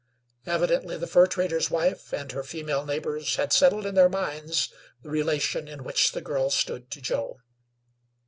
Evidently 0.47 0.97
the 0.97 1.05
fur 1.05 1.27
trader's 1.27 1.69
wife 1.69 2.11
and 2.11 2.31
her 2.31 2.41
female 2.43 2.83
neighbors 2.87 3.35
had 3.35 3.53
settled 3.53 3.85
in 3.85 3.93
their 3.93 4.09
minds 4.09 4.73
the 5.03 5.11
relation 5.11 5.67
in 5.67 5.83
which 5.83 6.11
the 6.13 6.21
girl 6.21 6.49
stood 6.49 6.89
to 6.89 6.99
Joe. 6.99 7.37